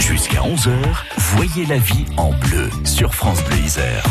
Jusqu'à 0.00 0.40
11h, 0.40 0.72
voyez 1.18 1.66
la 1.66 1.76
vie 1.76 2.06
en 2.16 2.32
bleu 2.32 2.70
sur 2.84 3.14
France 3.14 3.44
Bleu 3.44 3.58
Isère. 3.58 4.02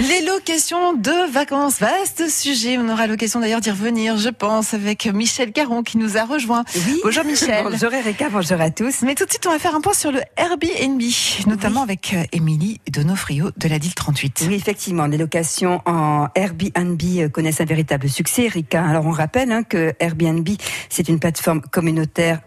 Les 0.00 0.26
locations 0.26 0.92
de 0.92 1.32
vacances, 1.32 1.80
vaste 1.80 2.28
sujet. 2.28 2.76
On 2.78 2.88
aura 2.88 3.06
l'occasion 3.06 3.40
d'ailleurs 3.40 3.60
d'y 3.60 3.70
revenir, 3.70 4.18
je 4.18 4.28
pense, 4.28 4.74
avec 4.74 5.06
Michel 5.06 5.52
Caron 5.52 5.82
qui 5.82 5.96
nous 5.98 6.18
a 6.18 6.24
rejoint. 6.24 6.64
Oui. 6.74 7.00
Bonjour 7.02 7.24
Michel. 7.24 7.64
bonjour 7.70 7.92
Erika, 7.92 8.28
bonjour 8.28 8.60
à 8.60 8.70
tous. 8.70 9.02
Mais 9.02 9.14
tout 9.14 9.24
de 9.24 9.30
suite, 9.30 9.46
on 9.46 9.50
va 9.50 9.58
faire 9.58 9.74
un 9.74 9.80
point 9.80 9.94
sur 9.94 10.12
le 10.12 10.20
Airbnb, 10.36 11.00
notamment 11.46 11.82
avec 11.82 12.12
euh, 12.12 12.24
Émilie 12.32 12.80
Donofrio 12.92 13.50
de 13.56 13.68
la 13.68 13.78
DIL 13.78 13.94
38. 13.94 14.44
Oui, 14.48 14.54
effectivement, 14.54 15.06
les 15.06 15.16
locations 15.16 15.80
en 15.86 16.28
Airbnb 16.34 17.00
euh, 17.16 17.28
connaissent 17.28 17.62
un 17.62 17.66
véritable 17.66 18.08
succès, 18.08 18.44
Erika. 18.44 18.84
Alors 18.84 19.06
on 19.06 19.12
rappelle 19.12 19.50
hein, 19.52 19.62
que 19.62 19.94
Airbnb, 20.00 20.48
c'est 20.90 21.08
une 21.08 21.18
plateforme 21.18 21.62
communautaire 21.62 22.40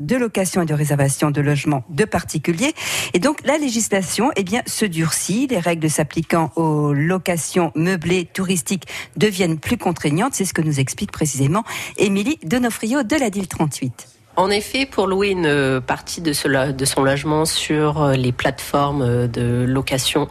de 0.00 0.16
location 0.16 0.60
et 0.60 0.66
de 0.66 0.74
réservation 0.74 1.30
de 1.30 1.40
logements 1.40 1.82
de 1.88 2.04
particuliers. 2.04 2.74
Et 3.14 3.18
donc 3.18 3.38
la 3.44 3.56
législation 3.56 4.30
eh 4.36 4.42
bien, 4.42 4.62
se 4.66 4.84
durcit. 4.84 5.46
Les 5.46 5.58
règles 5.58 5.88
s'appliquant 5.88 6.52
aux 6.54 6.92
locations 6.92 7.72
meublées 7.74 8.26
touristiques 8.26 8.84
deviennent 9.16 9.58
plus 9.58 9.78
contraignantes. 9.78 10.34
C'est 10.34 10.44
ce 10.44 10.52
que 10.52 10.60
nous 10.60 10.80
explique 10.80 11.12
précisément 11.12 11.64
Émilie 11.96 12.38
Donofrio 12.44 13.02
de 13.02 13.16
la 13.16 13.30
DIL 13.30 13.48
38. 13.48 14.17
En 14.38 14.50
effet, 14.50 14.86
pour 14.86 15.08
louer 15.08 15.30
une 15.30 15.80
partie 15.84 16.20
de, 16.20 16.32
son 16.32 17.02
logement 17.02 17.44
sur 17.44 18.00
euh, 18.00 18.12
les 18.12 18.30
plateformes 18.30 19.02
euh, 19.02 19.26
de 19.26 19.64
location 19.66 20.28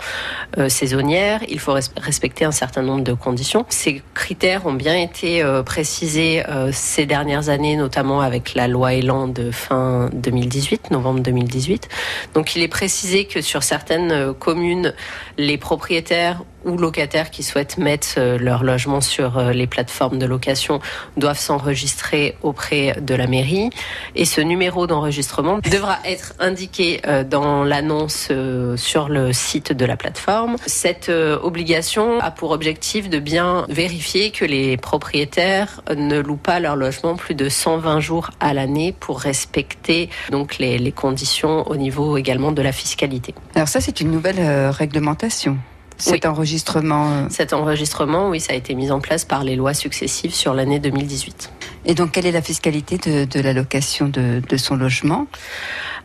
euh, 0.58 0.70
saisonnière, 0.70 1.42
il 1.50 1.60
faut 1.60 1.74
respecter 1.98 2.46
un 2.46 2.54
certain 2.54 2.84
nombre 2.84 3.04
de 3.04 3.12
conditions. 3.12 3.66
Ces 3.68 4.02
critères 4.14 4.66
ont 4.66 4.76
bien 4.76 4.96
été 4.96 5.44
précisés 5.66 6.42
ces 6.72 7.06
dernières 7.06 7.50
années, 7.50 7.76
notamment 7.76 8.22
avec 8.22 8.56
la 8.56 8.70
loi 8.70 8.94
Elan 8.94 9.28
de 9.28 9.52
fin 9.52 10.10
2018, 10.14 10.92
novembre 10.92 11.20
2018. 11.20 11.90
Donc 12.34 12.56
il 12.56 12.64
est 12.64 12.70
précisé 12.70 13.26
que 13.26 13.42
sur 13.42 13.64
certaines 13.64 14.34
communes, 14.34 14.94
les 15.38 15.58
propriétaires 15.58 16.44
ou 16.66 16.78
locataires 16.78 17.32
qui 17.32 17.44
souhaitent 17.44 17.78
mettre 17.78 18.20
leur 18.40 18.64
logement 18.64 19.02
sur 19.02 19.40
les 19.52 19.68
plateformes 19.68 20.20
de 20.20 20.26
location 20.26 20.80
doivent 21.16 21.40
s'enregistrer 21.40 22.36
auprès 22.42 22.98
de 23.02 23.16
la 23.16 23.28
mairie 23.28 23.70
et 24.16 24.26
ce 24.26 24.42
numéro 24.42 24.88
d'enregistrement 24.88 25.60
devra 25.70 25.98
être 26.06 26.34
indiqué 26.40 27.02
euh, 27.08 27.24
dans 27.24 27.64
l'annonce 27.64 28.30
euh, 28.32 28.78
sur 28.78 29.10
le 29.10 29.34
site 29.34 29.74
de 29.74 29.86
la 29.86 29.98
plateforme. 29.98 30.56
Cette 30.66 31.10
euh, 31.10 31.38
obligation 31.42 32.20
a 32.20 32.32
pour 32.32 32.52
objectif 32.52 33.10
de 33.10 33.20
bien 33.20 33.66
vérifier 33.70 34.32
que 34.32 34.46
les 34.46 34.78
propriétaires 34.78 35.82
ne 35.96 36.20
louent 36.20 36.38
pas 36.38 36.60
leur 36.60 36.76
logement 36.76 37.16
plus 37.16 37.36
de 37.36 37.50
120 37.50 38.00
jours 38.00 38.30
à 38.40 38.54
l'année 38.54 38.94
pour 38.98 39.20
respecter 39.20 40.10
donc 40.32 40.58
les, 40.58 40.78
les 40.78 40.92
conditions 40.92 41.68
au 41.70 41.76
niveau 41.76 42.18
également 42.18 42.52
de 42.52 42.62
la 42.62 42.72
fiscalité. 42.72 43.34
Alors 43.56 43.68
ça 43.68 43.82
c'est 43.82 44.02
une 44.02 44.12
nouvelle 44.12 44.70
réglementation. 44.70 45.58
Cet 45.98 46.26
enregistrement. 46.26 47.30
Cet 47.30 47.54
enregistrement, 47.54 48.30
oui, 48.30 48.40
ça 48.40 48.54
a 48.54 48.56
été 48.56 48.76
mis 48.76 48.92
en 48.92 49.00
place 49.00 49.26
par 49.26 49.44
les 49.44 49.56
lois 49.56 49.74
successives 49.74 50.34
sur 50.34 50.54
l'année 50.54 50.80
2018. 50.80 51.52
Et 51.86 51.94
donc, 51.94 52.12
quelle 52.12 52.26
est 52.26 52.32
la 52.32 52.42
fiscalité 52.42 52.98
de, 52.98 53.26
de 53.26 53.40
la 53.40 53.54
location 53.54 54.08
de, 54.08 54.42
de 54.48 54.58
son 54.58 54.76
logement? 54.76 55.28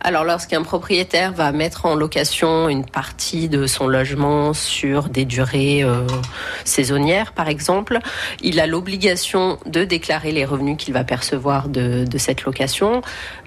Alors 0.05 0.25
lorsqu'un 0.25 0.63
propriétaire 0.63 1.31
va 1.31 1.53
mettre 1.53 1.85
en 1.85 1.95
location 1.95 2.67
une 2.67 2.85
partie 2.85 3.47
de 3.47 3.67
son 3.67 3.87
logement 3.87 4.53
sur 4.53 5.07
des 5.07 5.23
durées 5.23 5.81
euh, 5.81 6.05
saisonnières, 6.65 7.31
par 7.31 7.47
exemple, 7.47 7.99
il 8.41 8.59
a 8.59 8.67
l'obligation 8.67 9.57
de 9.65 9.85
déclarer 9.85 10.33
les 10.33 10.43
revenus 10.43 10.75
qu'il 10.77 10.93
va 10.93 11.05
percevoir 11.05 11.69
de, 11.69 12.03
de 12.05 12.17
cette 12.17 12.43
location. 12.43 13.01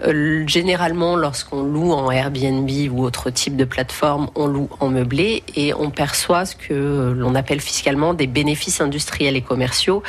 Euh, 0.07 0.45
généralement, 0.47 1.17
lorsqu'on 1.17 1.63
loue 1.63 1.93
en 1.93 2.11
Airbnb 2.11 2.71
ou 2.91 3.05
autre 3.05 3.29
type 3.29 3.57
de 3.57 3.65
plateforme, 3.65 4.31
on 4.35 4.47
loue 4.47 4.71
en 4.81 4.89
meublé 4.89 5.43
et 5.57 5.75
on 5.75 5.91
perçoit 5.91 6.36
ce 6.45 6.57
que 6.57 7.15
l'on 7.17 7.35
appelle 7.35 7.61
fiscalement 7.61 8.15
des 8.15 8.27
bénéfices 8.27 8.81
industriels 8.81 9.37
et 9.37 9.43
commerciaux 9.43 10.03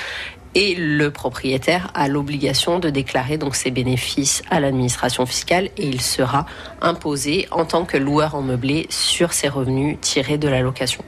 et 0.55 0.73
le 0.75 1.11
propriétaire 1.11 1.91
a 1.93 2.07
l'obligation 2.07 2.79
de 2.79 2.89
déclarer 2.89 3.37
donc 3.37 3.55
ses 3.55 3.69
bénéfices 3.69 4.41
à 4.49 4.59
l'administration 4.59 5.25
fiscale 5.25 5.69
et 5.77 5.87
il 5.87 6.01
sera 6.01 6.47
imposé 6.81 7.47
en 7.51 7.65
tant 7.65 7.85
que 7.85 7.97
loueur 7.97 8.33
en 8.33 8.41
meublé 8.41 8.87
sur 8.89 9.33
ses 9.33 9.49
revenus 9.49 9.97
tirés 10.01 10.39
de 10.39 10.47
la 10.47 10.61
location. 10.61 11.03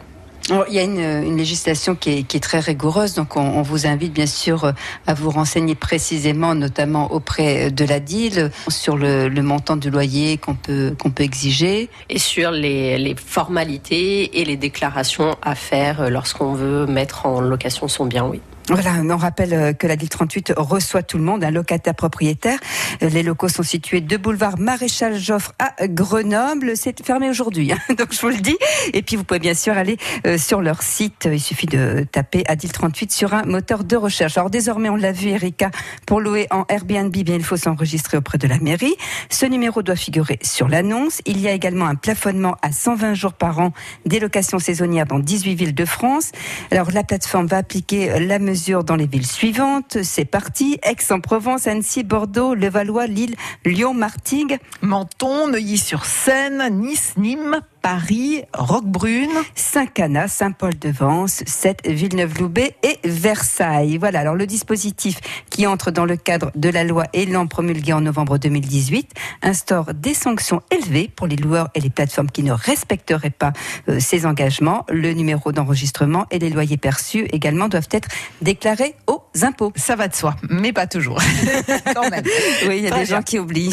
Il 0.67 0.73
y 0.73 0.79
a 0.79 0.83
une, 0.83 1.37
législation 1.37 1.95
qui 1.95 2.25
est, 2.29 2.43
très 2.43 2.59
rigoureuse, 2.59 3.13
donc 3.13 3.35
on, 3.35 3.61
vous 3.61 3.87
invite 3.87 4.13
bien 4.13 4.25
sûr 4.25 4.73
à 5.07 5.13
vous 5.13 5.29
renseigner 5.29 5.75
précisément, 5.75 6.55
notamment 6.55 7.11
auprès 7.11 7.71
de 7.71 7.85
la 7.85 7.99
DIL, 7.99 8.51
sur 8.67 8.97
le, 8.97 9.29
montant 9.41 9.77
du 9.77 9.89
loyer 9.89 10.37
qu'on 10.37 10.55
peut, 10.55 10.95
peut 10.97 11.23
exiger. 11.23 11.89
Et 12.09 12.19
sur 12.19 12.51
les, 12.51 13.15
formalités 13.15 14.39
et 14.39 14.45
les 14.45 14.57
déclarations 14.57 15.37
à 15.41 15.55
faire 15.55 16.09
lorsqu'on 16.09 16.53
veut 16.53 16.85
mettre 16.85 17.25
en 17.25 17.41
location 17.41 17.87
son 17.87 18.05
bien, 18.05 18.25
oui. 18.25 18.41
Voilà, 18.69 19.01
on 19.01 19.17
rappelle 19.17 19.53
euh, 19.55 19.73
que 19.73 19.87
la 19.87 19.95
DIL 19.95 20.09
38 20.09 20.53
reçoit 20.55 21.01
tout 21.01 21.17
le 21.17 21.23
monde, 21.23 21.43
un 21.43 21.49
locataire 21.49 21.95
propriétaire. 21.95 22.59
Euh, 23.01 23.09
les 23.09 23.23
locaux 23.23 23.47
sont 23.47 23.63
situés 23.63 23.99
de 23.99 24.15
boulevard 24.15 24.59
Maréchal 24.59 25.17
Joffre 25.17 25.53
à 25.57 25.87
Grenoble. 25.87 26.73
C'est 26.75 27.03
fermé 27.03 27.31
aujourd'hui, 27.31 27.71
hein, 27.71 27.79
donc 27.97 28.13
je 28.13 28.21
vous 28.21 28.29
le 28.29 28.37
dis. 28.37 28.55
Et 28.93 29.01
puis 29.01 29.15
vous 29.15 29.23
pouvez 29.23 29.39
bien 29.39 29.55
sûr 29.55 29.75
aller 29.75 29.97
euh, 30.27 30.37
sur 30.37 30.61
leur 30.61 30.83
site. 30.83 31.27
Il 31.31 31.39
suffit 31.39 31.65
de 31.65 32.05
taper 32.11 32.43
ADIL 32.45 32.71
38 32.71 33.11
sur 33.11 33.33
un 33.33 33.41
moteur 33.41 33.83
de 33.83 33.95
recherche. 33.95 34.37
Alors 34.37 34.51
désormais, 34.51 34.89
on 34.89 34.95
l'a 34.95 35.13
vu, 35.13 35.29
Erika, 35.29 35.71
pour 36.05 36.21
louer 36.21 36.45
en 36.51 36.65
Airbnb, 36.69 37.11
bien 37.11 37.35
il 37.35 37.43
faut 37.43 37.57
s'enregistrer 37.57 38.17
auprès 38.17 38.37
de 38.37 38.47
la 38.47 38.59
mairie. 38.59 38.95
Ce 39.31 39.47
numéro 39.47 39.81
doit 39.81 39.95
figurer 39.95 40.37
sur 40.43 40.67
l'annonce. 40.67 41.21
Il 41.25 41.41
y 41.41 41.47
a 41.47 41.53
également 41.53 41.87
un 41.87 41.95
plafonnement 41.95 42.55
à 42.61 42.71
120 42.71 43.15
jours 43.15 43.33
par 43.33 43.57
an 43.57 43.73
des 44.05 44.19
locations 44.19 44.59
saisonnières 44.59 45.07
dans 45.07 45.17
18 45.17 45.55
villes 45.55 45.75
de 45.75 45.85
France. 45.85 46.31
Alors 46.69 46.91
la 46.91 47.03
plateforme 47.03 47.47
va 47.47 47.57
appliquer 47.57 48.19
la 48.19 48.37
mesure 48.37 48.58
dans 48.67 48.95
les 48.95 49.07
villes 49.07 49.25
suivantes. 49.25 49.97
C'est 50.03 50.25
parti. 50.25 50.77
Aix-en-Provence, 50.83 51.67
Annecy, 51.67 52.03
Bordeaux, 52.03 52.53
Levallois, 52.53 53.07
Lille, 53.07 53.35
Lyon, 53.65 53.93
Martigues. 53.93 54.57
Menton, 54.81 55.47
Neuilly-sur-Seine, 55.47 56.69
Nice, 56.79 57.13
Nîmes, 57.17 57.61
Paris, 57.81 58.43
Roquebrune, 58.53 59.29
Saint-Cana, 59.55 60.27
Saint-Paul-de-Vence, 60.27 61.43
Sète, 61.45 61.87
Villeneuve-Loubet 61.87 62.75
et 62.83 62.99
Versailles. 63.03 63.97
Voilà, 63.97 64.19
alors 64.19 64.35
le 64.35 64.45
dispositif 64.45 65.19
qui 65.49 65.65
entre 65.65 65.91
dans 65.91 66.05
le 66.05 66.17
cadre 66.17 66.51
de 66.55 66.69
la 66.69 66.83
loi 66.83 67.05
Elan 67.13 67.47
promulguée 67.47 67.93
en 67.93 68.01
novembre 68.01 68.37
2018 68.37 69.13
instaure 69.41 69.93
des 69.93 70.13
sanctions 70.13 70.61
élevées 70.71 71.09
pour 71.15 71.27
les 71.27 71.35
loueurs 71.35 71.69
et 71.73 71.79
les 71.79 71.89
plateformes 71.89 72.29
qui 72.29 72.43
ne 72.43 72.51
respecteraient 72.51 73.29
pas 73.29 73.53
euh, 73.87 73.99
ces 73.99 74.25
engagements. 74.25 74.85
Le 74.89 75.13
numéro 75.13 75.51
d'enregistrement 75.51 76.25
et 76.31 76.39
les 76.39 76.49
loyers 76.49 76.77
perçus 76.77 77.27
également 77.31 77.69
doivent 77.69 77.89
être 77.91 78.09
déclarés 78.41 78.95
aux 79.07 79.21
impôts. 79.41 79.71
Ça 79.75 79.95
va 79.95 80.07
de 80.07 80.15
soi, 80.15 80.35
mais 80.49 80.73
pas 80.73 80.87
toujours. 80.87 81.19
Quand 81.95 82.09
même. 82.09 82.23
Oui, 82.67 82.77
il 82.79 82.83
y 82.83 82.87
a 82.87 82.97
des 82.97 83.05
gens 83.05 83.21
qui 83.21 83.39
oublient. 83.39 83.71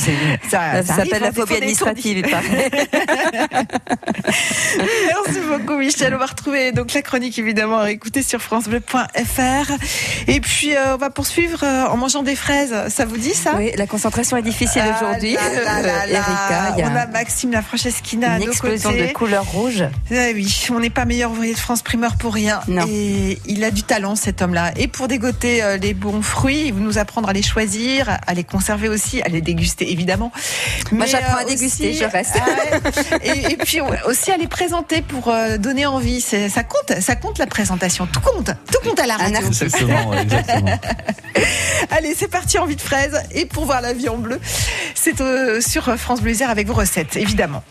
Ça, 0.48 0.82
ça, 0.82 0.94
s'appelle 0.96 1.22
la 1.22 1.32
phobie 1.32 1.54
administrative. 1.54 2.24
Merci 4.26 5.40
beaucoup 5.48 5.76
Michel. 5.76 6.14
On 6.14 6.18
va 6.18 6.26
retrouver 6.26 6.72
donc 6.72 6.92
la 6.92 7.02
chronique 7.02 7.38
évidemment 7.38 7.80
à 7.80 7.90
écouter 7.90 8.22
sur 8.22 8.40
francebleu.fr. 8.40 9.72
Et 10.28 10.40
puis 10.40 10.74
euh, 10.74 10.94
on 10.94 10.96
va 10.96 11.10
poursuivre 11.10 11.62
euh, 11.62 11.86
en 11.86 11.96
mangeant 11.96 12.22
des 12.22 12.36
fraises. 12.36 12.74
Ça 12.88 13.04
vous 13.04 13.16
dit 13.16 13.34
ça? 13.34 13.54
Oui, 13.56 13.72
la 13.76 13.86
concentration 13.86 14.36
est 14.36 14.42
difficile 14.42 14.82
ah 14.84 14.96
aujourd'hui. 14.96 15.34
Erika, 16.08 16.76
on 16.78 16.96
a 16.96 17.06
Maxime 17.06 17.52
la 17.52 17.62
Francesquina 17.62 18.32
à 18.32 18.36
une 18.36 18.44
explosion 18.44 18.90
de 18.92 19.12
couleur 19.12 19.44
rouge. 19.44 19.84
Ah 20.10 20.14
oui, 20.34 20.66
on 20.70 20.80
n'est 20.80 20.90
pas 20.90 21.04
meilleur 21.04 21.30
ouvrier 21.30 21.54
de 21.54 21.58
France 21.58 21.82
primeur 21.82 22.16
pour 22.16 22.34
rien. 22.34 22.60
Et 22.88 23.38
il 23.46 23.64
a 23.64 23.70
du 23.70 23.82
talent 23.82 24.16
cet 24.16 24.42
homme-là. 24.42 24.72
Et 24.76 24.88
pour 24.88 25.08
dégoter 25.08 25.62
euh, 25.62 25.76
les 25.76 25.94
bons 25.94 26.22
fruits, 26.22 26.66
il 26.66 26.74
va 26.74 26.80
nous 26.80 26.98
apprendre 26.98 27.28
à 27.28 27.32
les 27.32 27.42
choisir, 27.42 28.18
à 28.26 28.34
les 28.34 28.44
conserver 28.44 28.88
aussi, 28.88 29.22
à 29.22 29.28
les 29.28 29.40
déguster 29.40 29.90
évidemment. 29.90 30.32
Moi 30.92 31.06
j'apprends 31.06 31.38
à 31.38 31.44
déguster, 31.44 31.92
je 31.92 32.04
reste. 32.04 32.36
Ah 32.36 33.18
et, 33.22 33.52
et, 33.52 33.56
puis 33.56 33.80
aussi 34.06 34.30
à 34.30 34.36
les 34.36 34.46
présenter 34.46 35.02
pour 35.02 35.28
euh, 35.28 35.58
donner 35.58 35.86
envie. 35.86 36.20
Ça 36.20 36.64
compte, 36.64 37.00
ça 37.00 37.16
compte 37.16 37.38
la 37.38 37.46
présentation. 37.46 38.06
Tout 38.06 38.20
compte, 38.20 38.50
tout 38.72 38.88
compte 38.88 38.98
à 38.98 39.06
la 39.06 39.16
radio. 39.16 39.38
Exactement, 39.46 40.12
exactement. 40.14 40.78
Allez, 41.90 42.14
c'est 42.16 42.28
parti 42.28 42.58
en 42.58 42.66
vie 42.66 42.76
de 42.76 42.80
fraise. 42.80 43.22
Et 43.32 43.46
pour 43.46 43.64
voir 43.64 43.80
la 43.80 43.92
vie 43.92 44.08
en 44.08 44.16
bleu, 44.16 44.40
c'est 44.94 45.20
euh, 45.20 45.60
sur 45.60 45.96
France 45.96 46.20
Bleu 46.20 46.32
avec 46.46 46.66
vos 46.66 46.74
recettes, 46.74 47.16
évidemment. 47.16 47.62